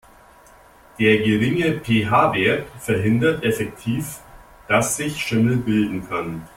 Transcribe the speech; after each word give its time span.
Der 0.97 1.19
geringe 1.19 1.73
PH-Wert 1.79 2.67
verhindert 2.79 3.43
effektiv, 3.43 4.17
dass 4.67 4.97
sich 4.97 5.21
Schimmel 5.21 5.57
bilden 5.57 6.09
kann. 6.09 6.41